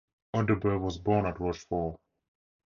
[0.33, 1.99] Audebert was born at Rochefort.